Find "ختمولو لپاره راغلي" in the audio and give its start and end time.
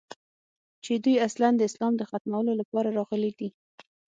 2.09-3.31